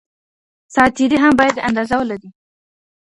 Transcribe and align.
ساعت 0.73 0.91
تیري 0.97 1.17
هم 1.23 1.33
باید 1.39 1.57
اندازه 1.67 1.95
ولري. 1.97 2.29